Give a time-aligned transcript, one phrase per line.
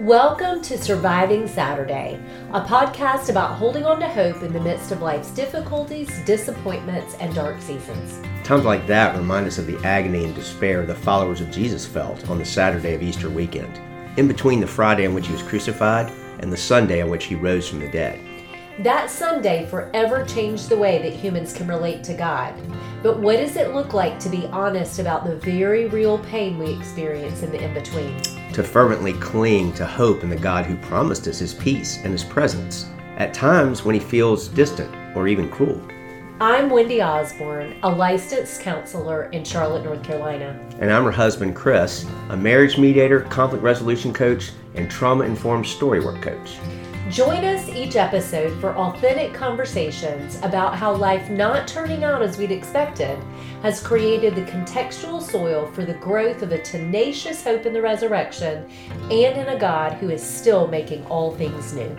[0.00, 2.18] Welcome to Surviving Saturday,
[2.54, 7.34] a podcast about holding on to hope in the midst of life's difficulties, disappointments, and
[7.34, 8.18] dark seasons.
[8.42, 12.30] Times like that remind us of the agony and despair the followers of Jesus felt
[12.30, 13.78] on the Saturday of Easter weekend,
[14.18, 17.34] in between the Friday on which he was crucified and the Sunday on which he
[17.34, 18.18] rose from the dead.
[18.78, 22.54] That Sunday forever changed the way that humans can relate to God.
[23.02, 26.74] But what does it look like to be honest about the very real pain we
[26.74, 28.39] experience in the in between?
[28.54, 32.24] To fervently cling to hope in the God who promised us his peace and his
[32.24, 32.86] presence,
[33.16, 35.80] at times when he feels distant or even cruel.
[36.40, 40.58] I'm Wendy Osborne, a licensed counselor in Charlotte, North Carolina.
[40.80, 46.20] And I'm her husband, Chris, a marriage mediator, conflict resolution coach, and trauma informed storywork
[46.20, 46.58] coach.
[47.08, 52.50] Join us each episode for authentic conversations about how life not turning out as we'd
[52.50, 53.18] expected
[53.62, 58.66] has created the contextual soil for the growth of a tenacious hope in the resurrection
[59.02, 61.94] and in a God who is still making all things new.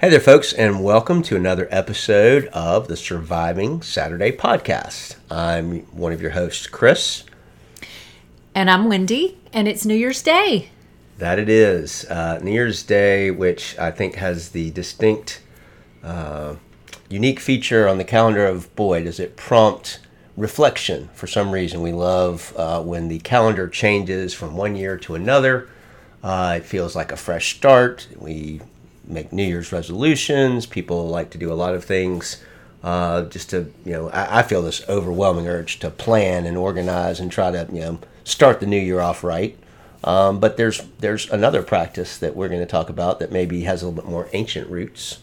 [0.00, 5.16] Hey there, folks, and welcome to another episode of the Surviving Saturday podcast.
[5.28, 7.24] I'm one of your hosts, Chris.
[8.54, 10.70] And I'm Wendy, and it's New Year's Day.
[11.18, 12.04] That it is.
[12.04, 15.42] Uh, New Year's Day, which I think has the distinct,
[16.04, 16.54] uh,
[17.08, 20.00] unique feature on the calendar of boy, does it prompt
[20.38, 21.82] reflection for some reason.
[21.82, 25.68] We love uh, when the calendar changes from one year to another.
[26.22, 28.08] Uh, it feels like a fresh start.
[28.16, 28.60] We
[29.04, 30.64] make New Year's resolutions.
[30.64, 32.42] People like to do a lot of things.
[32.82, 37.18] Uh, just to you know, I, I feel this overwhelming urge to plan and organize
[37.18, 39.58] and try to you know start the new year off right.
[40.04, 43.82] Um, but there's there's another practice that we're going to talk about that maybe has
[43.82, 45.18] a little bit more ancient roots.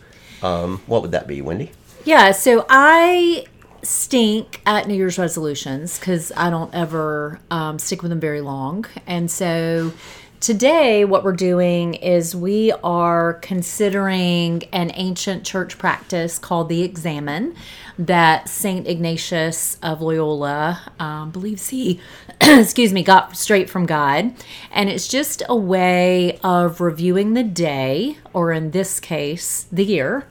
[0.45, 1.71] Um, what would that be, Wendy?
[2.03, 3.45] Yeah, so I
[3.81, 8.85] stink at New Year's resolutions because I don't ever um, stick with them very long,
[9.07, 9.91] and so
[10.39, 17.56] today what we're doing is we are considering an ancient church practice called the examen
[17.97, 22.00] that Saint Ignatius of Loyola um, believes he,
[22.41, 24.33] excuse me, got straight from God.
[24.72, 30.28] And it's just a way of reviewing the day, or in this case, the year,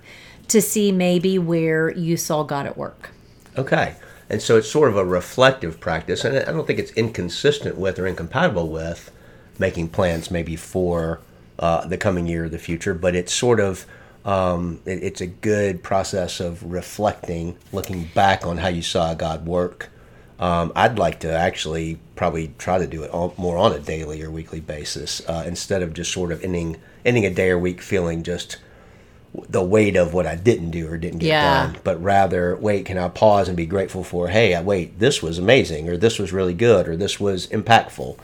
[0.48, 3.10] to see maybe where you saw God at work.
[3.56, 3.96] Okay.
[4.28, 7.98] And so it's sort of a reflective practice, and I don't think it's inconsistent with
[7.98, 9.10] or incompatible with
[9.58, 11.20] making plans maybe for
[11.58, 13.86] uh, the coming year or the future, but it's sort of
[14.24, 19.46] um, it, it's a good process of reflecting, looking back on how you saw God
[19.46, 19.90] work.
[20.38, 24.22] Um, I'd like to actually probably try to do it all, more on a daily
[24.22, 27.80] or weekly basis uh, instead of just sort of ending ending a day or week
[27.82, 28.56] feeling just
[29.48, 31.66] the weight of what I didn't do or didn't get yeah.
[31.66, 35.38] done, but rather, wait, can I pause and be grateful for, hey, wait, this was
[35.38, 38.16] amazing, or this was really good, or this was impactful.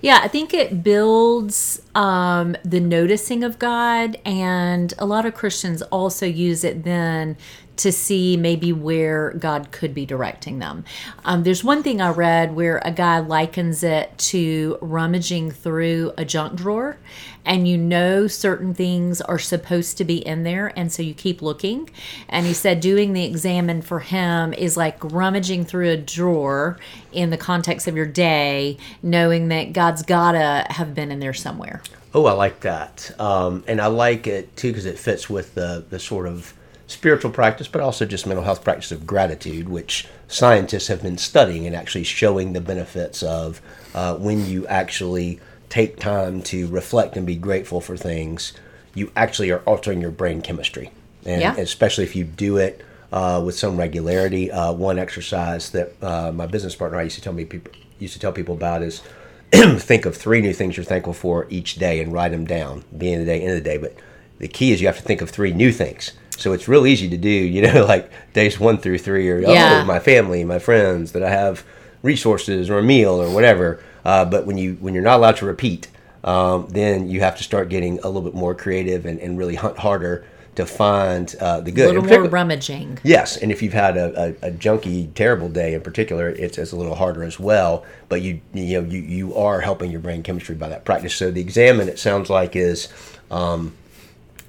[0.00, 5.82] Yeah, I think it builds um, the noticing of God, and a lot of Christians
[5.82, 7.36] also use it then
[7.78, 10.84] to see maybe where God could be directing them.
[11.24, 16.24] Um, there's one thing I read where a guy likens it to rummaging through a
[16.24, 16.98] junk drawer,
[17.44, 21.40] and you know certain things are supposed to be in there, and so you keep
[21.40, 21.88] looking.
[22.28, 26.78] And he said doing the examen for him is like rummaging through a drawer
[27.12, 31.80] in the context of your day, knowing that God's gotta have been in there somewhere.
[32.12, 35.84] Oh, I like that, um, and I like it too because it fits with the
[35.88, 36.54] the sort of
[36.88, 41.66] spiritual practice, but also just mental health practice of gratitude, which scientists have been studying
[41.66, 43.60] and actually showing the benefits of
[43.94, 45.38] uh, when you actually
[45.68, 48.54] take time to reflect and be grateful for things,
[48.94, 50.90] you actually are altering your brain chemistry.
[51.24, 51.56] And yeah.
[51.56, 54.50] especially if you do it uh, with some regularity.
[54.50, 58.14] Uh, one exercise that uh, my business partner I used to tell me people used
[58.14, 59.02] to tell people about is
[59.52, 62.84] think of three new things you're thankful for each day and write them down.
[62.92, 63.76] Beginning of the day, end of the day.
[63.76, 63.96] But
[64.38, 66.12] the key is you have to think of three new things.
[66.38, 69.80] So it's real easy to do, you know, like days one through three, or yeah.
[69.82, 71.64] oh, my family, my friends, that I have
[72.02, 73.82] resources or a meal or whatever.
[74.04, 75.88] Uh, but when you when you're not allowed to repeat,
[76.24, 79.56] um, then you have to start getting a little bit more creative and, and really
[79.56, 80.24] hunt harder
[80.54, 81.96] to find uh, the good.
[81.96, 82.98] A little more rummaging.
[83.04, 86.72] Yes, and if you've had a, a, a, junky, terrible day in particular, it's, it's
[86.72, 87.84] a little harder as well.
[88.08, 91.14] But you you know you, you are helping your brain chemistry by that practice.
[91.14, 92.88] So the examen, it sounds like, is
[93.30, 93.72] um,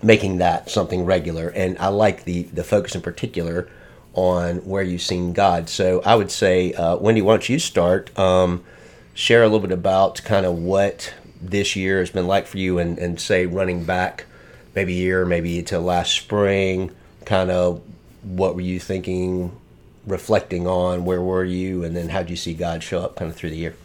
[0.02, 1.50] making that something regular.
[1.50, 3.70] And I like the the focus in particular
[4.14, 5.70] on where you've seen God.
[5.70, 8.18] So I would say, uh, Wendy, why don't you start?
[8.18, 8.64] Um,
[9.14, 12.80] share a little bit about kind of what this year has been like for you,
[12.80, 14.26] and, and say running back
[14.76, 16.92] maybe a year, maybe to last spring.
[17.26, 17.82] Kind of
[18.24, 19.58] what were you thinking,
[20.08, 21.06] reflecting on?
[21.06, 23.52] Where were you, and then how did you see God show up kind of through
[23.52, 23.76] the year?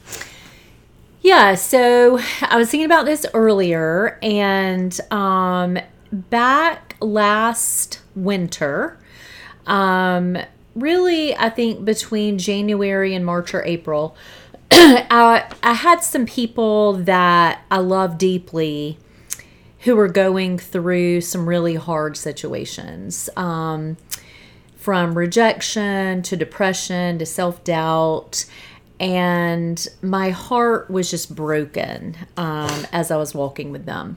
[1.20, 5.78] Yeah, so I was thinking about this earlier, and um,
[6.14, 8.98] back last winter,
[9.66, 10.38] um,
[10.74, 14.16] really, I think between January and March or April,
[14.70, 18.98] I, I had some people that I love deeply
[19.80, 23.98] who were going through some really hard situations um,
[24.76, 28.46] from rejection to depression to self doubt.
[28.98, 34.16] And my heart was just broken um, as I was walking with them.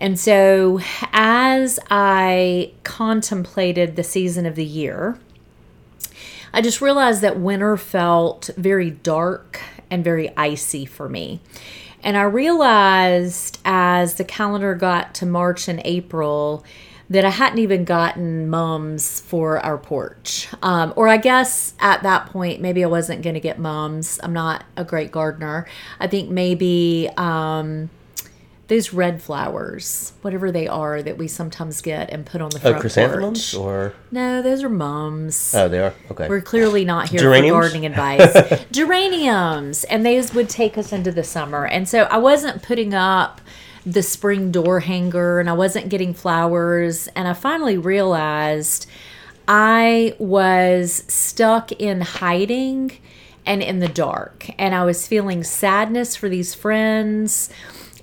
[0.00, 0.80] And so,
[1.12, 5.18] as I contemplated the season of the year,
[6.52, 9.60] I just realized that winter felt very dark
[9.90, 11.40] and very icy for me.
[12.02, 16.64] And I realized as the calendar got to March and April
[17.10, 20.48] that I hadn't even gotten mums for our porch.
[20.62, 24.20] Um, or I guess at that point, maybe I wasn't going to get mums.
[24.22, 25.66] I'm not a great gardener.
[25.98, 27.88] I think maybe um,
[28.68, 32.60] those red flowers, whatever they are, that we sometimes get and put on the oh,
[32.60, 33.60] front Oh, chrysanthemums porch.
[33.64, 35.54] or No, those are mums.
[35.54, 36.28] oh, they are okay.
[36.28, 37.54] We're clearly not here Geraniums?
[37.56, 38.64] for gardening advice.
[38.70, 41.66] Geraniums, and those would take us into the summer.
[41.66, 43.40] And so I wasn't putting up
[43.86, 47.08] the spring door hanger and I wasn't getting flowers.
[47.16, 48.86] And I finally realized
[49.46, 52.92] I was stuck in hiding
[53.46, 54.50] and in the dark.
[54.58, 57.48] And I was feeling sadness for these friends.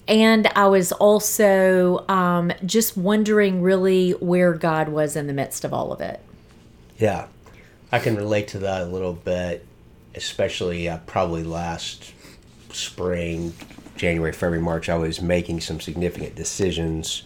[0.08, 5.74] And I was also um, just wondering really where God was in the midst of
[5.74, 6.20] all of it.
[6.98, 7.28] Yeah,
[7.92, 9.66] I can relate to that a little bit,
[10.14, 12.14] especially uh, probably last
[12.72, 13.54] spring,
[13.96, 14.90] January, February, March.
[14.90, 17.24] I was making some significant decisions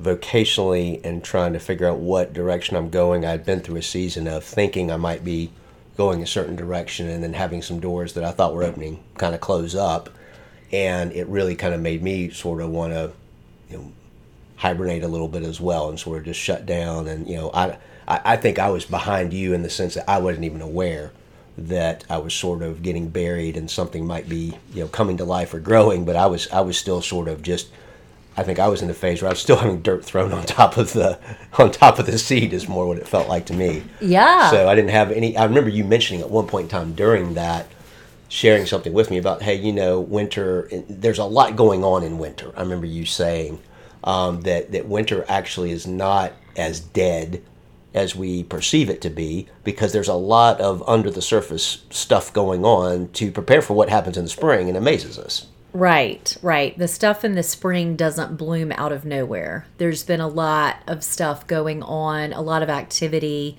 [0.00, 3.24] vocationally and trying to figure out what direction I'm going.
[3.24, 5.50] I'd been through a season of thinking I might be
[5.96, 9.34] going a certain direction and then having some doors that I thought were opening kind
[9.34, 10.08] of close up.
[10.70, 13.12] And it really kind of made me sort of want to,
[13.70, 13.92] you know,
[14.56, 17.08] hibernate a little bit as well and sort of just shut down.
[17.08, 20.08] And you know, I I, I think I was behind you in the sense that
[20.08, 21.12] I wasn't even aware
[21.56, 25.24] that I was sort of getting buried and something might be you know coming to
[25.24, 26.04] life or growing.
[26.04, 27.68] But I was I was still sort of just.
[28.36, 30.44] I think I was in the phase where I was still having dirt thrown on
[30.44, 31.18] top of the
[31.58, 33.82] on top of the seed is more what it felt like to me.
[34.00, 34.50] Yeah.
[34.50, 35.36] So I didn't have any.
[35.36, 37.66] I remember you mentioning at one point in time during that,
[38.28, 40.68] sharing something with me about, hey, you know, winter.
[40.88, 42.52] There's a lot going on in winter.
[42.56, 43.60] I remember you saying
[44.04, 47.42] um, that that winter actually is not as dead
[47.94, 52.32] as we perceive it to be because there's a lot of under the surface stuff
[52.32, 55.46] going on to prepare for what happens in the spring and amazes us.
[55.72, 56.76] Right, right.
[56.78, 59.66] The stuff in the spring doesn't bloom out of nowhere.
[59.78, 63.56] There's been a lot of stuff going on, a lot of activity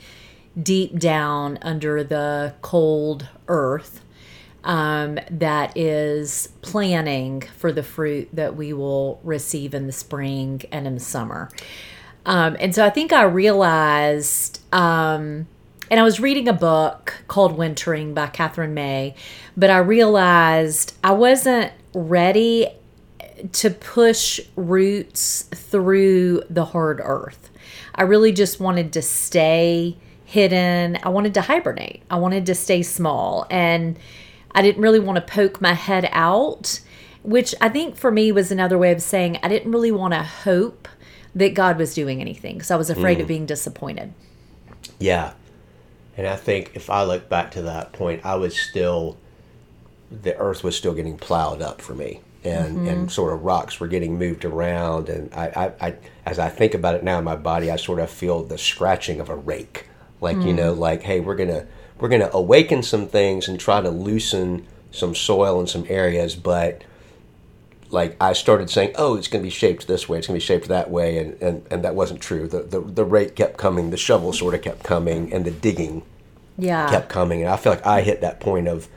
[0.61, 4.01] deep down under the cold earth
[4.63, 10.85] um, that is planning for the fruit that we will receive in the spring and
[10.85, 11.49] in the summer.
[12.25, 15.47] Um, and so I think I realized, um,
[15.89, 19.15] and I was reading a book called Wintering by Katherine May,
[19.55, 22.67] but I realized I wasn't ready
[23.53, 27.49] to push roots through the hard earth.
[27.95, 30.97] I really just wanted to stay hidden.
[31.01, 32.03] I wanted to hibernate.
[32.11, 33.47] I wanted to stay small.
[33.49, 33.97] And
[34.59, 36.81] I didn't really want to poke my head out,
[37.23, 40.21] which I think for me was another way of saying I didn't really want to
[40.21, 40.89] hope
[41.33, 43.29] that God was doing anything because I was afraid of mm.
[43.29, 44.13] being disappointed.
[44.99, 45.31] Yeah.
[46.17, 49.15] And I think if I look back to that point, I was still,
[50.11, 52.19] the earth was still getting plowed up for me.
[52.43, 52.87] And, mm-hmm.
[52.87, 55.07] and sort of rocks were getting moved around.
[55.07, 57.99] And I, I, I, as I think about it now in my body, I sort
[57.99, 59.87] of feel the scratching of a rake.
[60.19, 60.55] Like, you mm.
[60.55, 61.65] know, like, hey, we're going to,
[61.99, 66.35] we're going to awaken some things and try to loosen some soil in some areas.
[66.35, 66.83] But
[67.91, 70.43] like I started saying, oh, it's going to be shaped this way, it's going to
[70.43, 72.47] be shaped that way, and, and, and that wasn't true.
[72.47, 76.03] The, the the rake kept coming, the shovel sort of kept coming, and the digging
[76.57, 76.89] Yeah.
[76.89, 77.41] kept coming.
[77.41, 78.87] And I feel like I hit that point of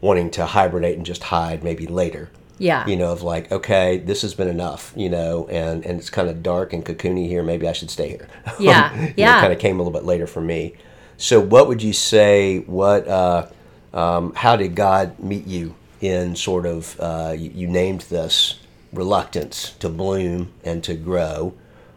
[0.00, 2.30] wanting to hibernate and just hide maybe later.
[2.58, 2.86] Yeah.
[2.86, 6.28] You know, of like, okay, this has been enough, you know, and, and it's kind
[6.28, 7.42] of dark and cocoony here.
[7.42, 8.28] Maybe I should stay here.
[8.60, 9.40] Yeah, yeah.
[9.40, 10.74] kind of came a little bit later for me.
[11.20, 12.60] So, what would you say?
[12.60, 13.46] What, uh,
[13.92, 18.58] um, how did God meet you in sort of, uh, you, you named this
[18.90, 21.52] reluctance to bloom and to grow.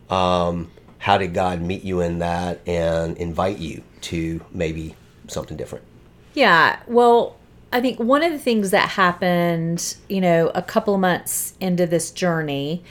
[0.10, 4.96] Um, how did God meet you in that and invite you to maybe
[5.30, 5.86] something different?
[6.34, 6.80] Yeah.
[6.86, 7.38] Well,
[7.72, 11.88] I think one of the things that happened, you know, a couple of months into
[11.88, 12.84] this journey,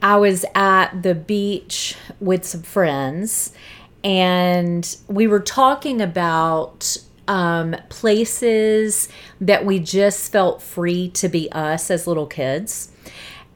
[0.00, 3.52] I was at the beach with some friends
[4.04, 6.96] and we were talking about
[7.26, 9.08] um, places
[9.40, 12.92] that we just felt free to be us as little kids.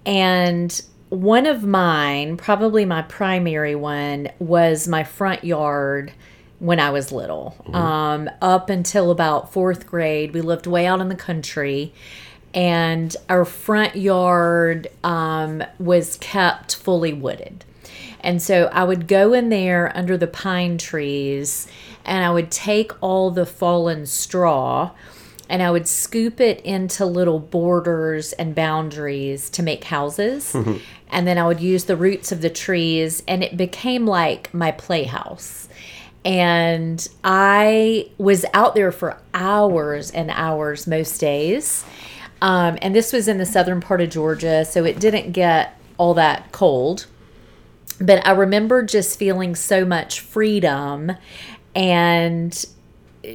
[0.06, 6.12] And one of mine, probably my primary one, was my front yard
[6.58, 7.54] when I was little.
[7.72, 11.92] Um, up until about fourth grade, we lived way out in the country,
[12.52, 17.64] and our front yard um, was kept fully wooded.
[18.20, 21.68] And so I would go in there under the pine trees
[22.04, 24.90] and I would take all the fallen straw
[25.48, 30.54] and I would scoop it into little borders and boundaries to make houses.
[31.10, 34.72] and then I would use the roots of the trees, and it became like my
[34.72, 35.68] playhouse.
[36.24, 41.84] And I was out there for hours and hours most days.
[42.42, 46.14] Um, and this was in the southern part of Georgia, so it didn't get all
[46.14, 47.06] that cold.
[48.00, 51.12] But I remember just feeling so much freedom
[51.74, 52.66] and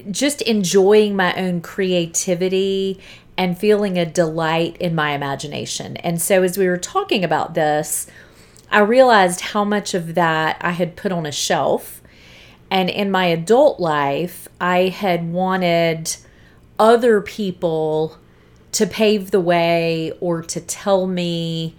[0.09, 2.99] just enjoying my own creativity
[3.37, 5.97] and feeling a delight in my imagination.
[5.97, 8.07] And so, as we were talking about this,
[8.71, 12.01] I realized how much of that I had put on a shelf.
[12.71, 16.15] And in my adult life, I had wanted
[16.79, 18.17] other people
[18.71, 21.75] to pave the way or to tell me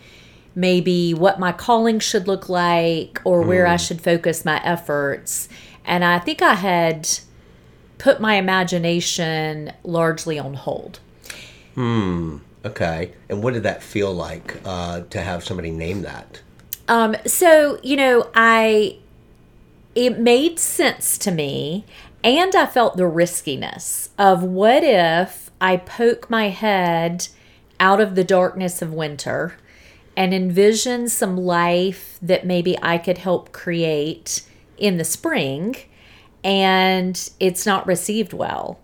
[0.55, 5.49] maybe what my calling should look like or where I should focus my efforts.
[5.85, 7.09] And I think I had
[7.99, 11.01] put my imagination largely on hold.
[11.75, 12.39] Hmm.
[12.65, 13.13] Okay.
[13.29, 16.41] And what did that feel like uh, to have somebody name that?
[16.89, 18.99] Um, so, you know, I
[19.95, 21.85] it made sense to me
[22.23, 27.29] and I felt the riskiness of what if I poke my head
[27.79, 29.57] out of the darkness of winter
[30.17, 34.43] and envision some life that maybe I could help create
[34.77, 35.77] in the spring
[36.43, 38.81] and it's not received well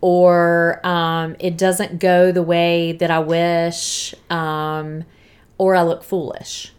[0.00, 5.04] or um, it doesn't go the way that I wish um,
[5.56, 6.72] or I look foolish.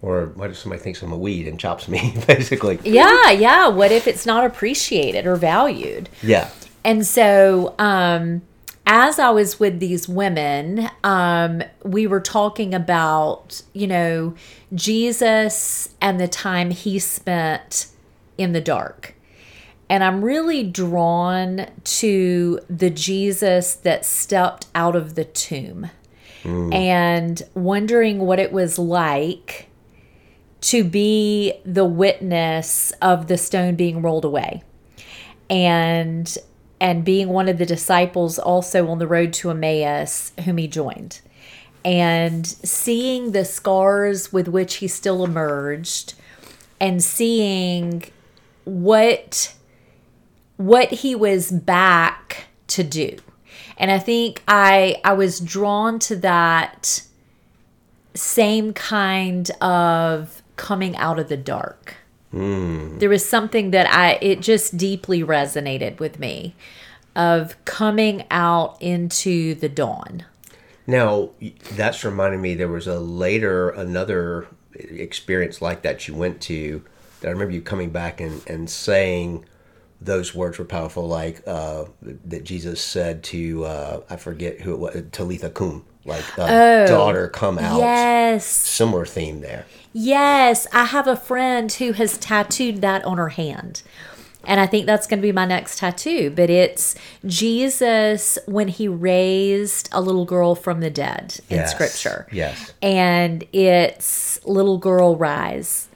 [0.00, 2.78] Or what if somebody thinks I'm a weed and chops me, basically?
[2.84, 3.66] Yeah, yeah.
[3.66, 6.08] What if it's not appreciated or valued?
[6.22, 6.50] Yeah.
[6.84, 8.42] And so, um,
[8.86, 14.34] as I was with these women, um, we were talking about, you know,
[14.74, 17.86] Jesus and the time he spent
[18.36, 19.14] in the dark.
[19.88, 25.90] And I'm really drawn to the Jesus that stepped out of the tomb
[26.72, 29.68] and wondering what it was like
[30.62, 34.62] to be the witness of the stone being rolled away
[35.50, 36.38] and
[36.82, 41.20] and being one of the disciples also on the road to Emmaus whom he joined.
[41.84, 46.14] And seeing the scars with which he still emerged
[46.80, 48.02] and seeing
[48.64, 49.54] what
[50.56, 53.16] what he was back to do.
[53.78, 57.02] And i think i i was drawn to that
[58.14, 61.96] same kind of coming out of the dark
[62.98, 66.54] there was something that i it just deeply resonated with me
[67.14, 70.24] of coming out into the dawn
[70.86, 71.30] Now,
[71.76, 76.82] that's reminding me there was a later, another experience like that you went to
[77.20, 79.44] that I remember you coming back and, and saying
[80.00, 84.78] those words were powerful, like uh, that Jesus said to, uh, I forget who it
[84.78, 87.78] was, Talitha Kum, like, uh, daughter, come out.
[87.78, 89.66] yes Similar theme there.
[89.92, 93.82] Yes, I have a friend who has tattooed that on her hand.
[94.44, 96.30] And I think that's going to be my next tattoo.
[96.34, 102.26] But it's Jesus when he raised a little girl from the dead in Yes, scripture.
[102.32, 102.72] yes.
[102.82, 105.88] And it's little girl rise.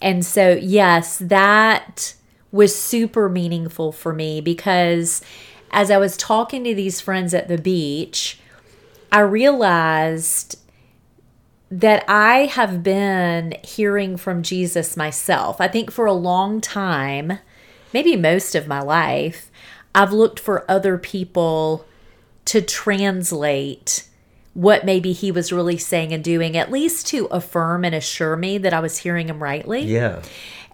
[0.00, 2.14] And so, yes, that
[2.50, 5.22] was super meaningful for me because
[5.70, 8.38] as I was talking to these friends at the beach,
[9.10, 10.58] I realized
[11.72, 15.58] that I have been hearing from Jesus myself.
[15.58, 17.38] I think for a long time,
[17.94, 19.50] maybe most of my life,
[19.94, 21.86] I've looked for other people
[22.44, 24.06] to translate
[24.52, 28.58] what maybe he was really saying and doing, at least to affirm and assure me
[28.58, 29.80] that I was hearing him rightly.
[29.80, 30.20] Yeah.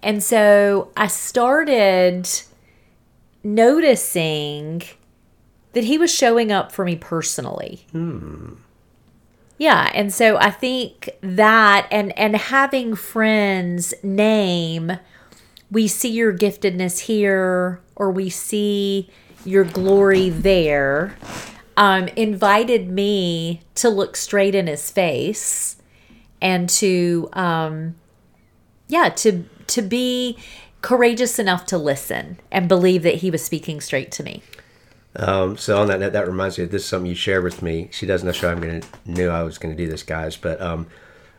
[0.02, 2.28] And so I started
[3.44, 4.82] noticing
[5.74, 7.86] that he was showing up for me personally.
[7.92, 8.54] Hmm.
[9.58, 14.92] Yeah, and so I think that and and having friends name
[15.70, 19.10] we see your giftedness here or we see
[19.44, 21.16] your glory there
[21.76, 25.76] um, invited me to look straight in his face
[26.40, 27.96] and to um,
[28.88, 30.38] yeah to to be
[30.80, 34.42] courageous enough to listen and believe that he was speaking straight to me.
[35.16, 37.62] Um, so on that note, that reminds me, of this is something you shared with
[37.62, 37.88] me.
[37.92, 40.86] She doesn't necessarily I'm gonna knew I was gonna do this, guys, but um,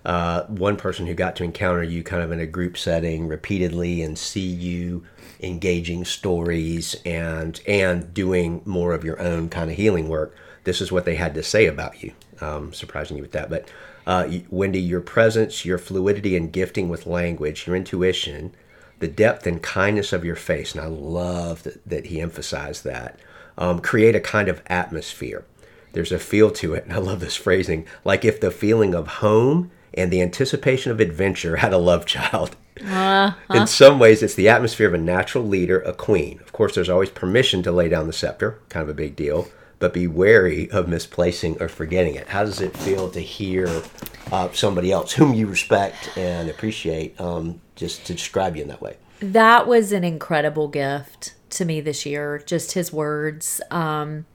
[0.05, 4.01] uh, one person who got to encounter you kind of in a group setting repeatedly
[4.01, 5.03] and see you
[5.41, 10.35] engaging stories and and doing more of your own kind of healing work.
[10.63, 12.13] This is what they had to say about you.
[12.41, 13.69] Um, surprising you with that, but
[14.07, 18.55] uh, Wendy, your presence, your fluidity and gifting with language, your intuition,
[18.99, 23.19] the depth and kindness of your face, and I love that, that he emphasized that
[23.59, 25.45] um, create a kind of atmosphere.
[25.93, 29.07] There's a feel to it, and I love this phrasing like if the feeling of
[29.07, 32.55] home and the anticipation of adventure had a love child.
[32.81, 33.33] Uh-huh.
[33.53, 36.39] In some ways, it's the atmosphere of a natural leader, a queen.
[36.39, 39.49] Of course, there's always permission to lay down the scepter, kind of a big deal,
[39.79, 42.29] but be wary of misplacing or forgetting it.
[42.29, 43.83] How does it feel to hear
[44.31, 48.81] uh, somebody else whom you respect and appreciate um, just to describe you in that
[48.81, 48.95] way?
[49.19, 53.61] That was an incredible gift to me this year, just his words.
[53.71, 54.25] Um,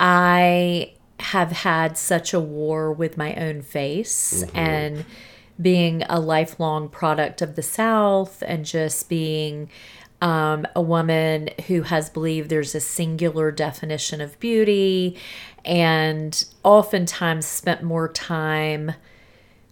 [0.00, 4.56] I have had such a war with my own face mm-hmm.
[4.56, 5.04] and
[5.60, 9.70] being a lifelong product of the South and just being
[10.20, 15.16] um, a woman who has believed there's a singular definition of beauty
[15.64, 18.92] and oftentimes spent more time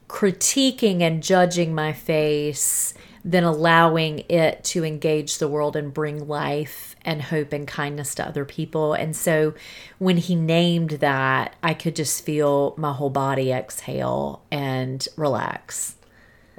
[0.08, 6.96] critiquing and judging my face than allowing it to engage the world and bring life
[7.02, 8.94] and hope and kindness to other people.
[8.94, 9.54] And so
[9.98, 15.96] when he named that, I could just feel my whole body exhale and relax.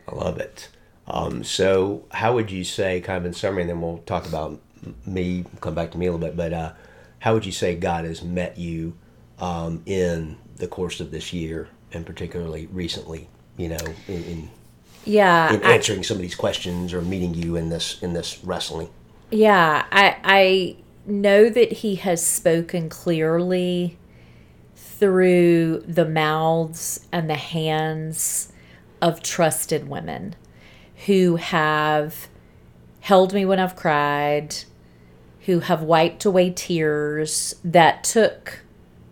[0.08, 0.70] I love it.
[1.08, 4.62] Um, so, how would you say, kind of in summary, and then we'll talk about
[5.06, 6.74] me, come back to me a little bit, but uh,
[7.20, 8.98] how would you say God has met you
[9.40, 13.28] um, in the course of this year, and particularly recently,
[13.58, 14.50] you know, in, in
[15.06, 18.44] yeah in answering I, some of these questions or meeting you in this in this
[18.44, 18.90] wrestling
[19.30, 23.98] yeah i i know that he has spoken clearly
[24.76, 28.52] through the mouths and the hands
[29.02, 30.36] of trusted women
[31.08, 32.28] who have
[33.00, 34.56] held me when i've cried
[35.46, 38.60] who have wiped away tears that took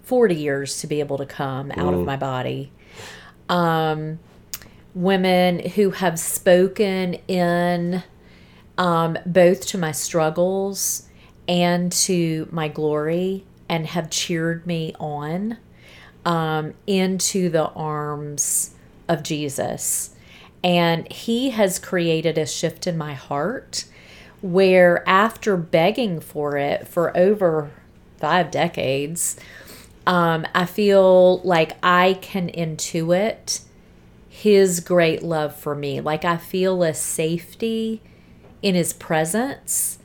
[0.04, 2.00] 40 years to be able to come out mm.
[2.00, 2.72] of my body
[3.48, 4.20] um
[4.94, 8.04] women who have spoken in
[8.78, 11.08] um, both to my struggles
[11.48, 15.58] and to my glory and have cheered me on
[16.26, 18.76] um, into the arms
[19.08, 20.16] of Jesus.
[20.64, 23.86] And he has created a shift in my heart
[24.42, 27.72] where, after begging for it for over
[28.18, 29.40] five decades,
[30.06, 33.62] um, I feel like I can intuit
[34.42, 36.00] his great love for me.
[36.00, 38.02] Like I feel a safety
[38.62, 40.00] in his presence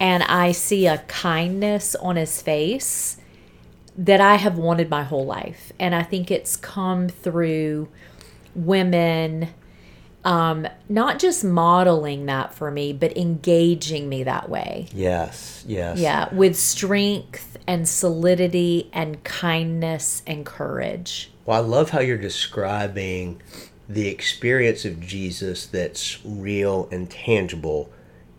[0.00, 3.18] and I see a kindness on his face
[3.96, 5.70] that I have wanted my whole life.
[5.78, 7.88] And I think it's come through
[8.54, 9.48] women
[10.24, 14.88] um, not just modeling that for me, but engaging me that way.
[14.94, 15.98] Yes, yes.
[15.98, 21.30] Yeah, with strength and solidity and kindness and courage.
[21.44, 23.42] Well, I love how you're describing
[23.88, 27.90] the experience of Jesus that's real and tangible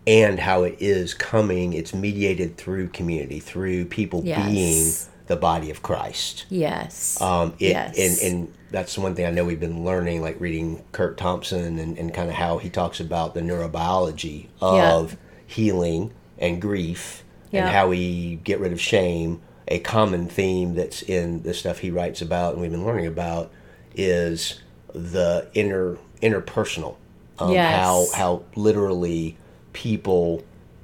[0.06, 4.46] and how it is coming it's mediated through community through people yes.
[4.46, 9.30] being the body of christ yes um it, yes and and that's one thing i
[9.30, 13.00] know we've been learning like reading Curt Thompson and, and kind of how he talks
[13.00, 15.18] about the neurobiology of yeah.
[15.46, 17.62] healing and grief yeah.
[17.62, 21.90] and how we get rid of shame a common theme that's in the stuff he
[21.90, 23.50] writes about and we've been learning about
[23.96, 24.60] is
[24.96, 26.96] the inner interpersonal.
[27.38, 27.80] Um, yes.
[27.80, 29.36] How how literally
[29.72, 30.42] people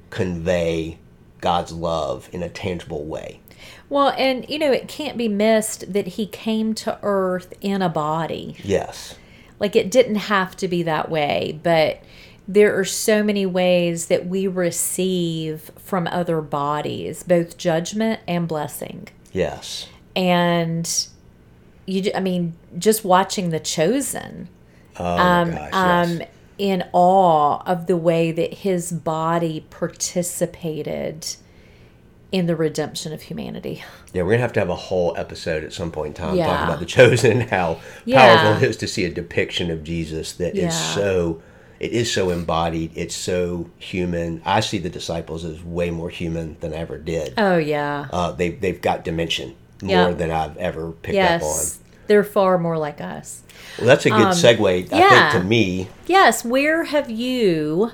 [0.09, 0.97] convey
[1.41, 3.41] God's love in a tangible way.
[3.89, 7.89] Well, and you know, it can't be missed that he came to earth in a
[7.89, 8.55] body.
[8.63, 9.17] Yes.
[9.59, 12.01] Like it didn't have to be that way, but
[12.47, 19.07] there are so many ways that we receive from other bodies, both judgment and blessing.
[19.31, 19.87] Yes.
[20.15, 21.07] And
[21.85, 24.49] you I mean just watching The Chosen.
[24.97, 26.29] Oh um, gosh, um, yes.
[26.57, 31.35] in awe of the way that his body participated
[32.31, 33.83] in the redemption of humanity.
[34.11, 36.47] Yeah, we're gonna have to have a whole episode at some point in time yeah.
[36.47, 38.43] talking about the chosen and how yeah.
[38.43, 40.67] powerful it is to see a depiction of Jesus that yeah.
[40.67, 41.41] is so
[41.79, 44.41] it is so embodied, it's so human.
[44.45, 47.33] I see the disciples as way more human than I ever did.
[47.37, 48.07] Oh yeah.
[48.11, 51.41] Uh, they they've got dimension more than I've ever picked yes.
[51.41, 51.83] up on.
[52.07, 53.43] They're far more like us.
[53.77, 55.31] Well, that's a good um, segue, I yeah.
[55.31, 55.87] think, to me.
[56.05, 56.43] Yes.
[56.43, 57.91] Where have you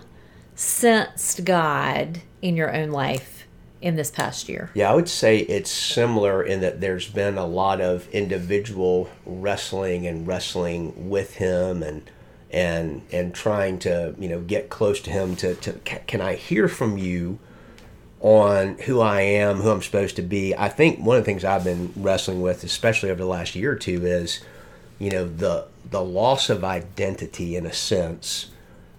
[0.56, 3.48] sensed God in your own life
[3.82, 4.72] in this past year?
[4.74, 10.06] Yeah, I would say it's similar in that there's been a lot of individual wrestling
[10.06, 12.10] and wrestling with him and
[12.52, 16.68] and and trying to you know get close to him to, to can I hear
[16.68, 17.40] from you
[18.22, 20.54] on who I am, who I'm supposed to be.
[20.56, 23.72] I think one of the things I've been wrestling with, especially over the last year
[23.72, 24.42] or two, is
[25.00, 28.52] you know the the loss of identity in a sense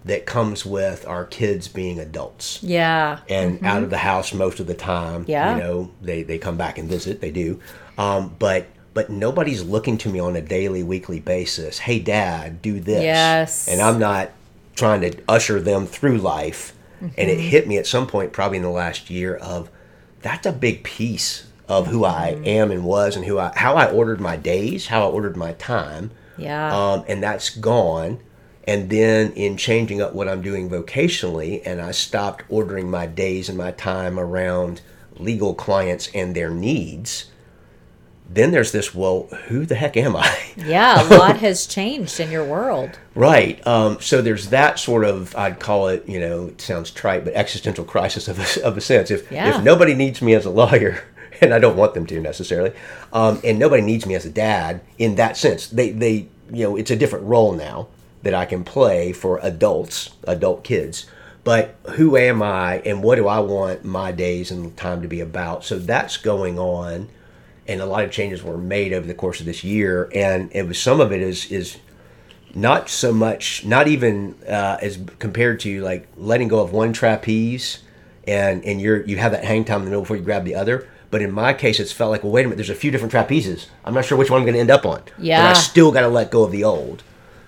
[0.03, 3.19] that comes with our kids being adults Yeah.
[3.29, 5.25] and out of the house most of the time.
[5.27, 5.55] Yeah.
[5.55, 7.59] You know, they, they come back and visit, they do.
[7.99, 11.77] Um, but but nobody's looking to me on a daily, weekly basis.
[11.77, 13.03] Hey dad, do this.
[13.03, 13.67] Yes.
[13.67, 14.31] And I'm not
[14.75, 16.73] trying to usher them through life.
[17.01, 19.69] And it hit me at some point probably in the last year of
[20.21, 23.89] that's a big piece of who I am and was and who I how I
[23.91, 26.75] ordered my days, how I ordered my time Yeah.
[26.75, 28.19] um, and that's gone.
[28.67, 33.49] And then in changing up what I'm doing vocationally, and I stopped ordering my days
[33.49, 34.81] and my time around
[35.17, 37.30] legal clients and their needs.
[38.33, 40.37] Then there's this, well, who the heck am I?
[40.55, 41.03] yeah.
[41.05, 42.97] A lot has changed in your world.
[43.13, 43.65] Right.
[43.67, 47.33] Um, so there's that sort of, I'd call it, you know, it sounds trite, but
[47.33, 49.11] existential crisis of a, of a sense.
[49.11, 49.57] If, Yeah.
[49.57, 51.03] if nobody needs me as a lawyer,
[51.41, 52.71] and I don't want them to necessarily,
[53.11, 56.77] um, and nobody needs me as a dad in that sense, they, they, you know,
[56.77, 57.87] it's a different role now
[58.23, 61.05] that I can play for adults, adult kids.
[61.43, 65.19] But who am I and what do I want my days and time to be
[65.19, 65.65] about?
[65.65, 67.09] So that's going on
[67.67, 70.67] and a lot of changes were made over the course of this year and it
[70.67, 71.77] was some of it is is
[72.53, 77.79] not so much not even uh, as compared to like letting go of one trapeze
[78.27, 80.55] and and you're you have that hang time in the middle before you grab the
[80.55, 80.87] other.
[81.09, 83.13] But in my case it's felt like well wait a minute there's a few different
[83.13, 83.67] trapezes.
[83.85, 85.01] I'm not sure which one i'm going to end up on.
[85.05, 85.49] But Yeah.
[85.49, 87.03] i still got to let go of the old.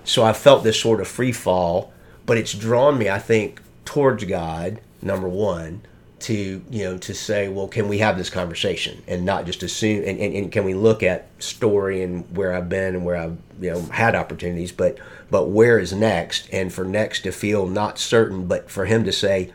[0.05, 1.91] So i felt this sort of free fall
[2.25, 5.81] but it's drawn me i think towards god number one
[6.23, 10.03] to you know to say well can we have this conversation and not just assume
[10.07, 13.37] and, and, and can we look at story and where i've been and where i've
[13.59, 14.97] you know had opportunities but
[15.33, 16.47] but where is next?
[16.51, 19.51] And for next to feel not certain but for him to say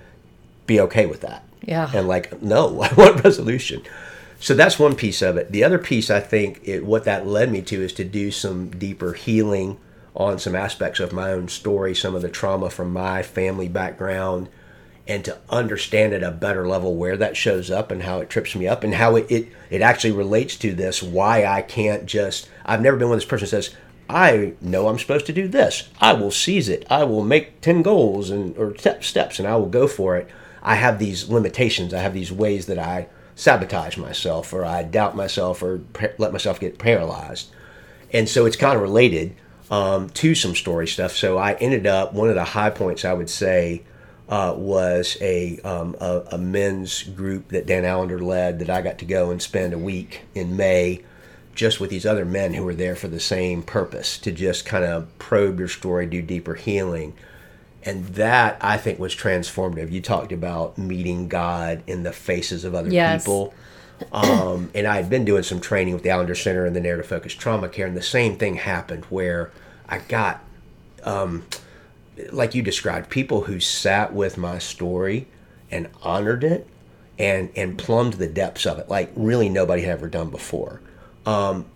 [0.67, 1.45] be okay with that.
[1.63, 1.89] Yeah.
[1.95, 3.83] and like no i want resolution.
[4.41, 5.53] So that's one piece of it.
[5.53, 8.71] The other piece i think it, what that led me to is to do some
[8.71, 9.79] deeper healing
[10.17, 14.49] on some aspects of my own story some of the trauma from my family background
[15.09, 18.55] and to understand at a better level where that shows up and how it trips
[18.55, 22.49] me up and how it, it, it actually relates to this why i can't just
[22.67, 23.75] i've never been one of this person says
[24.09, 25.89] i know i'm supposed to do this.
[26.01, 26.87] I will seize it.
[26.91, 30.29] I will make 10 goals and or step, steps and i will go for it.
[30.63, 31.95] I have these limitations.
[31.95, 35.81] I have these ways that i sabotage myself or i doubt myself or
[36.19, 37.51] let myself get paralyzed.
[38.13, 39.35] And so it's kind of related
[39.71, 41.15] um, to some story stuff.
[41.15, 43.83] So I ended up one of the high points I would say
[44.29, 48.99] uh, was a, um, a a men's group that Dan Allender led that I got
[48.99, 51.03] to go and spend a week in May
[51.55, 54.85] just with these other men who were there for the same purpose to just kind
[54.85, 57.15] of probe your story, do deeper healing.
[57.83, 59.91] And that I think was transformative.
[59.91, 63.25] You talked about meeting God in the faces of other Yes.
[63.25, 63.55] people
[64.13, 67.07] um, and I had been doing some training with the Allender Center and the Narrative
[67.07, 69.51] Focused Trauma Care, and the same thing happened where
[69.89, 70.45] I got,
[71.05, 71.45] um,
[72.31, 75.27] like you described, people who sat with my story
[75.71, 76.67] and honored it
[77.19, 80.81] and and plumbed the depths of it like really nobody had ever done before.
[81.27, 81.67] Um,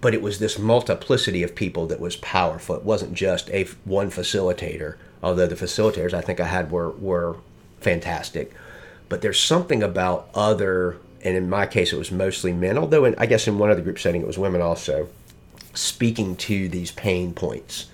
[0.00, 2.74] but it was this multiplicity of people that was powerful.
[2.74, 7.36] It wasn't just a one facilitator, although the facilitators I think I had were were
[7.80, 8.52] fantastic.
[9.08, 12.78] But there's something about other, and in my case it was mostly men.
[12.78, 15.08] Although in, I guess in one other group setting it was women also,
[15.74, 17.86] speaking to these pain points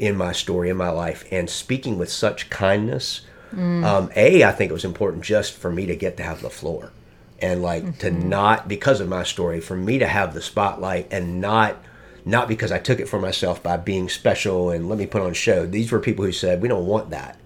[0.00, 3.20] in my story in my life and speaking with such kindness.
[3.54, 3.84] Mm.
[3.84, 6.50] Um, a, I think it was important just for me to get to have the
[6.50, 6.90] floor
[7.38, 8.28] and like to mm-hmm.
[8.28, 11.76] not because of my story for me to have the spotlight and not
[12.24, 15.30] not because I took it for myself by being special and let me put on
[15.30, 15.66] a show.
[15.66, 17.38] These were people who said we don't want that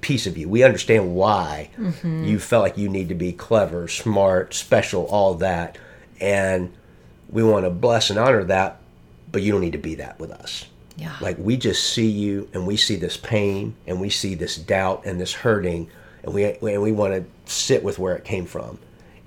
[0.00, 0.48] piece of you.
[0.48, 2.24] We understand why mm-hmm.
[2.24, 5.76] you felt like you need to be clever, smart, special, all that,
[6.20, 6.72] and
[7.28, 8.80] we want to bless and honor that,
[9.30, 10.66] but you don't need to be that with us.
[10.96, 11.16] Yeah.
[11.20, 15.02] Like we just see you and we see this pain and we see this doubt
[15.04, 15.90] and this hurting
[16.22, 18.78] and we and we want to sit with where it came from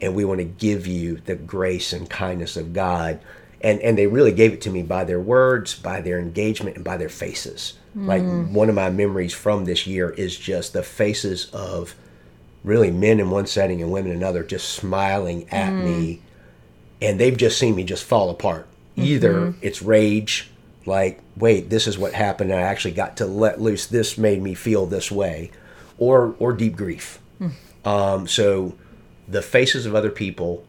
[0.01, 3.19] and we want to give you the grace and kindness of God.
[3.61, 6.85] And and they really gave it to me by their words, by their engagement and
[6.85, 7.73] by their faces.
[7.95, 8.51] Like mm.
[8.51, 11.95] one of my memories from this year is just the faces of
[12.63, 15.83] really men in one setting and women in another just smiling at mm.
[15.83, 16.21] me
[17.01, 18.67] and they've just seen me just fall apart.
[18.95, 19.59] Either mm-hmm.
[19.61, 20.49] it's rage,
[20.87, 23.85] like, wait, this is what happened, and I actually got to let loose.
[23.85, 25.51] This made me feel this way,
[25.97, 27.19] or or deep grief.
[27.85, 28.73] Um, so
[29.27, 30.65] the faces of other people,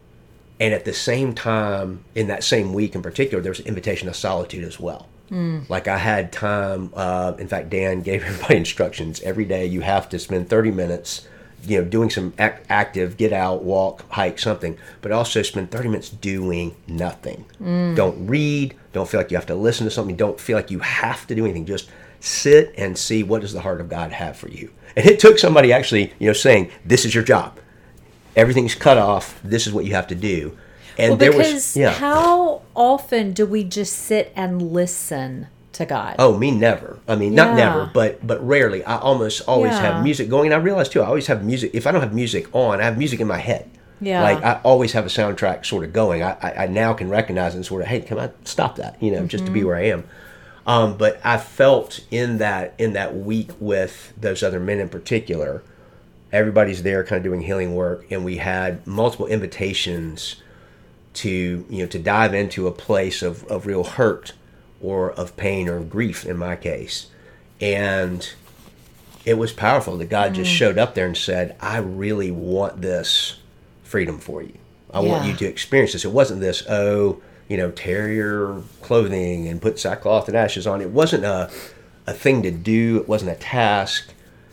[0.60, 4.08] and at the same time, in that same week in particular, there was an invitation
[4.08, 5.08] of solitude as well.
[5.68, 6.90] Like I had time.
[6.94, 9.66] Uh, in fact, Dan gave everybody instructions every day.
[9.66, 11.26] You have to spend thirty minutes,
[11.64, 14.78] you know, doing some ac- active, get out, walk, hike, something.
[15.02, 17.44] But also spend thirty minutes doing nothing.
[17.60, 17.96] Mm.
[17.96, 18.74] Don't read.
[18.92, 20.16] Don't feel like you have to listen to something.
[20.16, 21.66] Don't feel like you have to do anything.
[21.66, 21.90] Just
[22.20, 24.70] sit and see what does the heart of God have for you.
[24.96, 27.58] And it took somebody actually, you know, saying, "This is your job.
[28.36, 29.40] Everything's cut off.
[29.44, 30.56] This is what you have to do."
[30.96, 31.90] And Well, there was, yeah.
[31.92, 36.16] how often do we just sit and listen to God?
[36.18, 36.98] Oh, me never.
[37.06, 37.64] I mean, not Yeah.
[37.66, 38.84] never, but but rarely.
[38.84, 39.92] I almost always Yeah.
[39.94, 40.46] have music going.
[40.52, 41.70] And I realize too, I always have music.
[41.74, 43.68] If I don't have music on, I have music in my head.
[44.00, 44.22] Yeah.
[44.22, 46.22] Like I always have a soundtrack sort of going.
[46.22, 48.96] I, I, I now can recognize and sort of, hey, can I stop that?
[49.02, 49.54] You know, just to Mm-hmm.
[49.54, 50.04] be where I am.
[50.66, 55.62] Um, but I felt in that in that week with those other men in particular,
[56.32, 60.36] everybody's there kind of doing healing work, and we had multiple invitations
[61.14, 64.32] to you know to dive into a place of, of real hurt
[64.80, 67.06] or of pain or of grief in my case.
[67.60, 68.28] And
[69.24, 70.36] it was powerful that god Mm.
[70.36, 73.36] just showed up there and said i really want this
[73.82, 74.54] freedom for you.
[74.92, 76.04] I want you to experience this.
[76.04, 80.80] It wasn't this oh you know tear your clothing and put sackcloth and ashes on.
[80.80, 81.50] It wasn't a,
[82.06, 82.98] a thing to do.
[82.98, 84.12] It wasn't a task.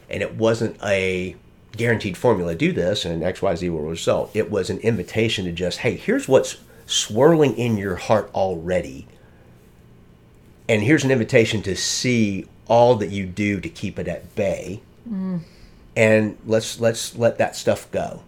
[0.10, 1.36] And it wasn't a
[1.76, 4.32] guaranteed formula do this and xyz will result.
[4.34, 9.08] It was an invitation to just hey here's what's swirling in your heart already
[10.68, 14.82] and here's an invitation to see all that you do to keep it at bay.
[15.10, 15.42] Mm.
[15.96, 18.24] And let's let's let that stuff go.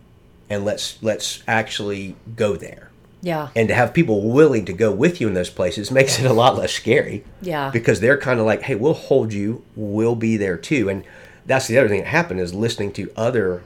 [0.49, 2.91] And let's let's actually go there.
[3.19, 3.49] Yeah.
[3.55, 6.33] and to have people willing to go with you in those places makes it a
[6.33, 7.25] lot less scary.
[7.41, 7.71] Yeah.
[7.71, 9.63] because they're kind of like hey we'll hold you.
[9.75, 10.87] We'll be there too.
[10.87, 11.03] And
[11.45, 13.63] that's the other thing that happened is listening to other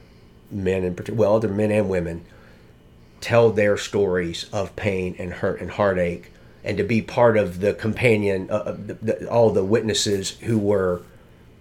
[0.50, 2.24] men in particular well other men and women
[3.20, 6.31] tell their stories of pain and hurt and heartache
[6.64, 10.58] and to be part of the companion uh, uh, the, the, all the witnesses who
[10.58, 11.02] were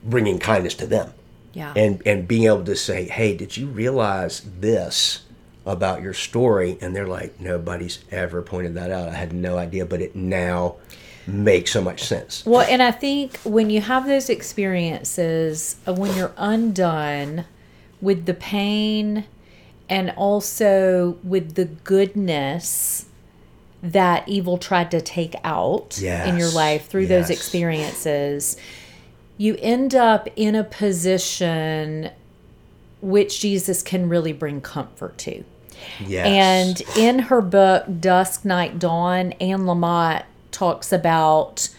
[0.03, 1.13] bringing kindness to them.
[1.53, 1.73] Yeah.
[1.75, 5.23] and and being able to say hey did you realize this
[5.65, 6.77] about your story?
[6.79, 9.09] And they're like nobody's ever pointed that out.
[9.09, 10.75] I had no idea but it now
[11.27, 12.43] makes so much sense.
[12.45, 17.45] Well, and I think when you have those experiences, when you're undone
[18.01, 19.25] with the pain
[19.89, 23.05] and also with the goodness
[23.83, 28.57] that evil tried to take out in your life through those experiences,
[29.37, 32.11] you end up in a position
[33.01, 35.43] which Jesus can really bring comfort to.
[35.99, 41.69] yes And in her book, Dusk, Night, Dawn, Anne Lamott talks about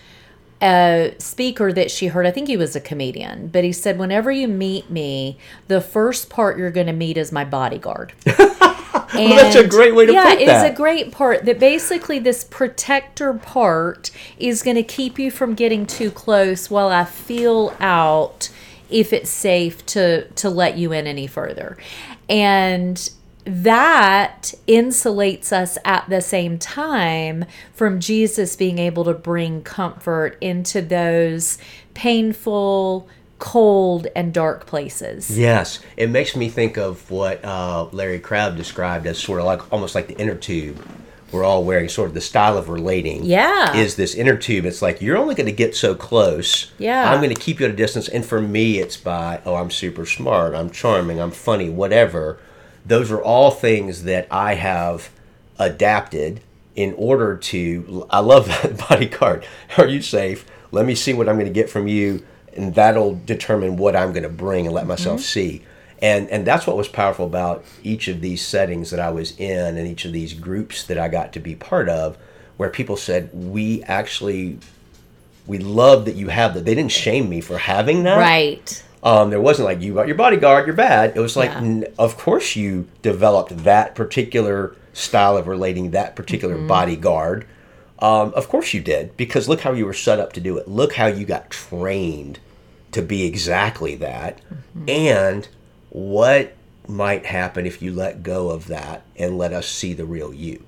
[0.61, 2.27] a speaker that she heard.
[2.27, 5.39] I think he was a comedian, but he said, Whenever you meet me,
[5.69, 8.13] the first part you're going to meet is my bodyguard.
[9.15, 12.45] And that's a great way to yeah, put it's a great part that basically this
[12.45, 18.51] protector part is going to keep you from getting too close while I feel out
[18.91, 21.77] if it's safe to to let you in any further.
[22.29, 23.11] And
[23.45, 27.45] that insulates us at the same time
[27.75, 31.59] from Jesus being able to bring comfort into those
[31.95, 33.09] painful,
[33.43, 35.37] cold, and dark places.
[35.37, 39.73] Yes, it makes me think of what uh, Larry Crabb described as sort of like
[39.73, 40.81] almost like the inner tube.
[41.33, 43.25] We're all wearing sort of the style of relating.
[43.25, 43.75] Yeah.
[43.75, 44.65] is this inner tube?
[44.65, 46.71] It's like you're only going to get so close.
[46.79, 47.11] Yeah.
[47.11, 48.07] I'm going to keep you at a distance.
[48.07, 52.39] And for me, it's by oh, I'm super smart, I'm charming, I'm funny, whatever.
[52.87, 55.11] Those are all things that I have
[55.59, 56.43] adapted
[56.77, 58.07] in order to.
[58.09, 59.45] I love that bodyguard.
[59.77, 60.47] Are you safe?
[60.71, 62.25] Let me see what I'm going to get from you,
[62.57, 65.63] and that'll determine what I'm going to bring and let myself see.
[66.01, 69.77] And and that's what was powerful about each of these settings that I was in,
[69.77, 72.17] and each of these groups that I got to be part of,
[72.57, 74.59] where people said we actually.
[75.45, 76.65] We love that you have that.
[76.65, 78.17] They didn't shame me for having that.
[78.19, 78.85] Right.
[79.03, 81.17] Um, there wasn't like you got your bodyguard, you're bad.
[81.17, 81.59] It was like, Yeah.
[81.59, 86.69] n- of course you developed that particular style of relating, that particular Mm-hmm.
[86.69, 87.45] bodyguard.
[88.03, 90.69] Um, of course you did, because look how you were set up to do it.
[90.69, 92.41] Look how you got trained
[92.91, 94.39] to be exactly that.
[94.39, 94.85] Mm-hmm.
[94.89, 95.49] And
[95.89, 96.55] what
[96.87, 100.65] might happen if you let go of that and let us see the real you?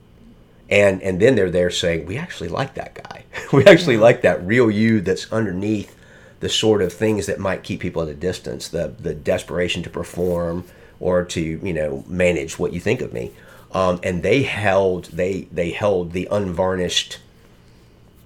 [0.70, 4.44] and and then they're there saying we actually like that guy we actually like that
[4.44, 5.96] real you that's underneath
[6.40, 9.90] the sort of things that might keep people at a distance the the desperation to
[9.90, 10.64] perform
[11.00, 13.32] or to you know manage what you think of me
[13.74, 17.18] um, and they held they they held the unvarnished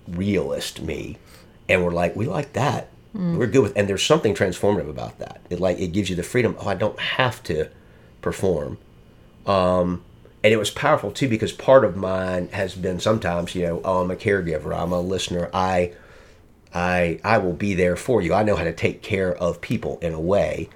[0.06, 1.16] realist me
[1.68, 2.88] and were like we like that
[3.36, 5.40] We're good with, and there's something transformative about that.
[5.50, 6.54] It like it gives you the freedom.
[6.60, 7.68] Oh, I don't have to
[8.20, 8.78] perform.
[9.46, 10.02] Um,
[10.44, 14.02] and it was powerful too because part of mine has been sometimes, you know, oh,
[14.02, 15.94] I'm a caregiver, I'm a listener, I,
[16.72, 18.34] I, I will be there for you.
[18.34, 20.68] I know how to take care of people in a way,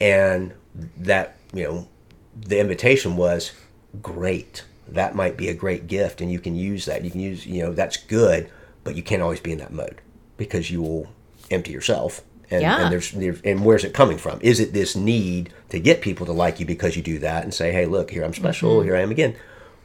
[0.00, 0.54] and
[0.96, 1.88] that you know,
[2.36, 3.52] the invitation was
[4.02, 4.64] great.
[4.88, 7.04] That might be a great gift, and you can use that.
[7.04, 8.50] You can use, you know, that's good,
[8.84, 10.00] but you can't always be in that mode
[10.36, 11.08] because you will
[11.50, 12.22] empty yourself.
[12.50, 12.82] And, Yeah.
[12.84, 14.38] and there's there- and where's it coming from?
[14.42, 17.54] Is it this need to get people to like you because you do that and
[17.54, 18.84] say, "Hey, look, here I'm special, Mm-hmm.
[18.84, 19.34] here I am again,"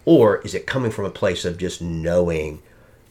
[0.06, 2.60] or is it coming from a place of just knowing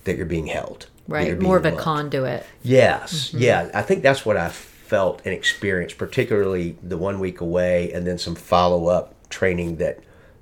[0.05, 1.41] that you're being held, Right.
[1.41, 1.81] More of a loved?
[1.81, 2.45] conduit.
[2.63, 3.71] Yes, yeah.
[3.73, 8.19] I think that's what I felt and experienced, particularly the one week away, and then
[8.19, 9.99] some follow up training that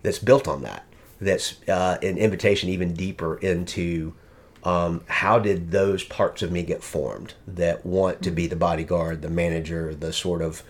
[0.06, 0.84] that's built on that.
[1.20, 4.14] That's uh, an invitation even deeper into
[4.62, 9.22] um, how did those parts of me get formed that want to be the bodyguard,
[9.22, 10.62] the manager, the sort of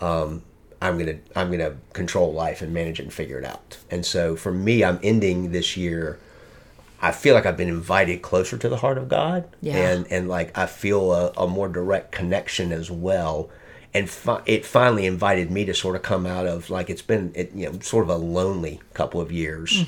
[0.00, 0.42] um,
[0.82, 3.78] I'm gonna I'm gonna control life and manage it and figure it out.
[3.90, 6.18] And so for me, I'm ending this year.
[7.00, 9.76] I feel like I've been invited closer to the heart of God, Yeah.
[9.76, 13.48] and and like I feel a, a more direct connection as well.
[13.94, 17.32] And fi- it finally invited me to sort of come out of like it's been
[17.34, 19.84] it, you know sort of a lonely couple of years,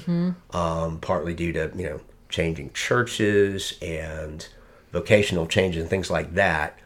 [0.51, 4.49] um, partly due to you know changing churches and
[4.93, 6.79] vocational changes and things like that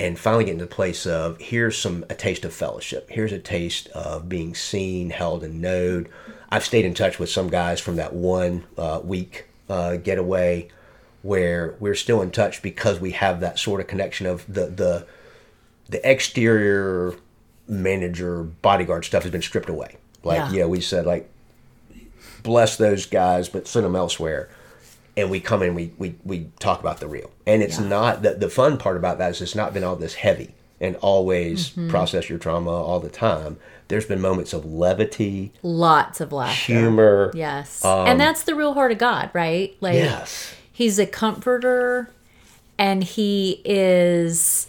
[0.00, 3.08] and finally getting to the place of here's some a taste of fellowship.
[3.10, 6.08] Here's a taste of being seen held and knowed
[6.50, 10.68] i've stayed in touch with some guys from that one uh, week uh, getaway
[11.22, 15.06] where we're still in touch because we have that sort of connection of the the
[15.88, 17.14] the exterior
[17.66, 20.64] manager bodyguard stuff has been stripped away like Yeah.
[20.66, 21.28] we said like
[22.42, 24.48] bless those guys but send them elsewhere
[25.16, 27.88] and we come in we we, we talk about the real and it's Yeah.
[27.88, 30.96] not the, the fun part about that is it's not been all this heavy and
[30.96, 31.90] always Mm-hmm.
[31.90, 36.72] process your trauma all the time there's been moments of levity Lots of laughter.
[36.72, 37.84] humor Yes.
[37.84, 39.76] and that's the real heart of God, right?
[39.80, 42.10] Like yes he's a comforter
[42.78, 44.68] and he is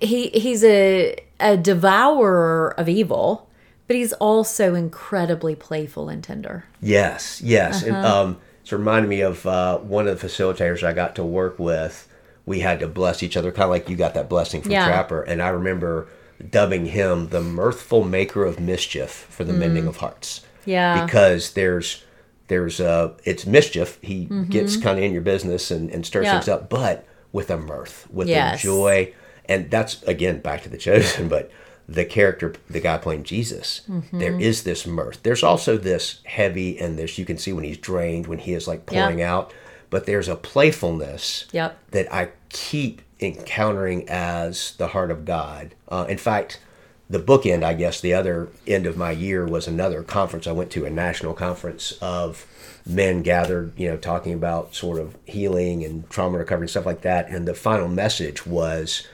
[0.00, 3.48] he he's a a devourer of evil,
[3.86, 6.64] but he's also incredibly playful and tender.
[6.80, 7.82] Yes, yes.
[7.82, 8.20] And Uh-huh.
[8.22, 12.06] um, it's reminded me of uh, one of the facilitators I got to work with.
[12.46, 14.86] We had to bless each other, kind of like you got that blessing from Yeah.
[14.86, 15.22] Trapper.
[15.22, 16.08] And I remember
[16.50, 20.40] dubbing him the mirthful maker of mischief for the mending of hearts.
[20.40, 20.44] Mm.
[20.66, 21.04] Yeah.
[21.04, 22.04] Because there's
[22.48, 23.98] there's uh it's mischief.
[24.02, 26.34] He gets kind of in your business and, and stirs Mm-hmm.
[26.34, 26.40] Yeah.
[26.40, 28.60] things up, but with a mirth, with Yes.
[28.60, 29.14] a joy.
[29.50, 31.50] And that's again back to the chosen, but
[31.88, 34.18] the character, the guy playing Jesus, Mm-hmm.
[34.20, 35.22] there is this mirth.
[35.24, 38.68] There's also this heavy and this you can see when he's drained, when he is
[38.68, 39.52] like pouring out.
[39.90, 41.76] But there's a playfulness Yep.
[41.90, 45.74] that I keep encountering as the heart of God.
[45.88, 46.60] Uh, in fact,
[47.08, 50.70] the bookend, I guess, the other end of my year was another conference I went
[50.72, 52.46] to, a national conference of
[52.86, 57.02] men gathered, you know, talking about sort of healing and trauma recovery and stuff like
[57.02, 57.28] that.
[57.28, 59.06] And the final message was,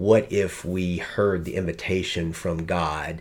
[0.00, 3.20] what if we heard the invitation from God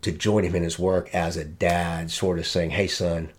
[0.00, 3.30] to join him in his work as a dad, sort of saying, hey, son,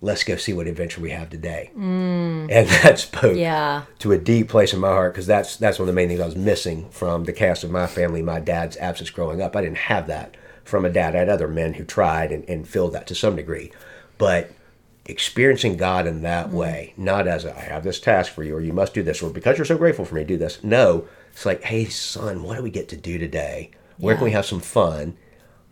[0.00, 1.70] let's go see what adventure we have today.
[1.78, 2.50] Mm.
[2.50, 3.84] And that spoke Yeah.
[4.00, 6.20] to a deep place in my heart because that's that's one of the main things
[6.20, 9.54] I was missing from the cast of my family, my dad's absence growing up.
[9.54, 11.14] I didn't have that from a dad.
[11.14, 13.70] I had other men who tried and, and filled that to some degree.
[14.18, 14.50] But
[15.06, 16.54] experiencing God in that mm.
[16.54, 19.22] way, not as a, I have this task for you, or you must do this,
[19.22, 20.64] or because you're so grateful for me, do this.
[20.64, 23.70] No, it's like, hey, son, what do we get to do today?
[23.98, 25.16] Where can we have some fun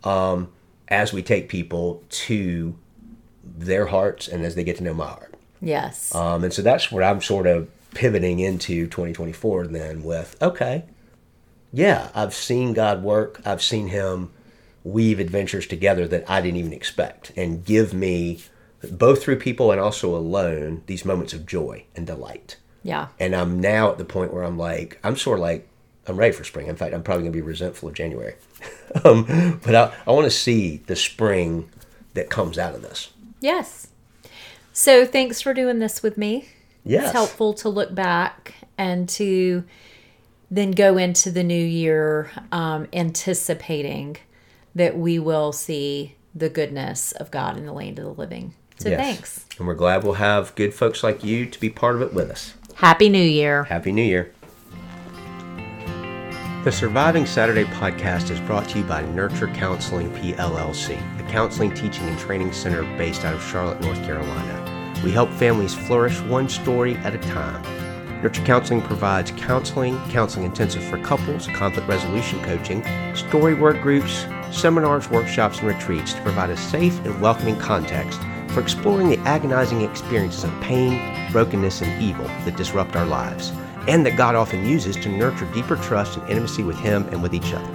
[0.03, 0.51] um,
[0.87, 2.77] as we take people to
[3.43, 5.33] their hearts and as they get to know my heart?
[5.61, 6.13] Yes.
[6.13, 10.85] Um, and so that's where I'm sort of pivoting into 2024 then with, okay,
[11.71, 13.41] yeah, I've seen God work.
[13.45, 14.31] I've seen him
[14.83, 18.43] weave adventures together that I didn't even expect and give me,
[18.91, 22.57] both through people and also alone, these moments of joy and delight.
[22.83, 23.07] Yeah.
[23.19, 25.67] And I'm now at the point where I'm like, I'm sort of like,
[26.07, 26.67] I'm ready for spring.
[26.67, 28.35] In fact, I'm probably going to be resentful of January.
[29.05, 31.69] um, but I, I want to see the spring
[32.13, 33.11] that comes out of this.
[33.41, 33.87] Yes.
[34.73, 36.49] So thanks for doing this with me.
[36.83, 37.05] Yes.
[37.05, 39.63] It's helpful to look back and to
[40.49, 44.17] then go into the new year um, anticipating
[44.73, 48.53] that we will see the goodness of God in the land of the living.
[48.77, 48.99] So Yes.
[48.99, 49.45] thanks.
[49.57, 52.31] And we're glad we'll have good folks like you to be part of it with
[52.31, 52.53] us.
[52.79, 53.65] Happy New Year.
[53.65, 54.31] Happy New Year.
[56.63, 62.07] The Surviving Saturday podcast is brought to you by Nurture Counseling PLLC, a counseling, teaching,
[62.07, 64.93] and training center based out of Charlotte, North Carolina.
[65.03, 67.61] We help families flourish one story at a time.
[68.23, 72.81] Nurture Counseling provides counseling, counseling intensive for couples, conflict resolution coaching,
[73.13, 78.21] story work groups, seminars, workshops, and retreats to provide a safe and welcoming context
[78.53, 83.51] for exploring the agonizing experiences of pain, brokenness, and evil that disrupt our lives,
[83.87, 87.33] and that God often uses to nurture deeper trust and intimacy with Him and with
[87.33, 87.69] each other.